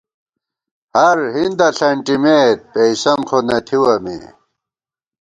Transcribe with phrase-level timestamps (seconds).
[0.95, 4.17] ہر ہِندہ ݪَنٹِمېت، پېئیسَن خو نہ تھِوَہ مے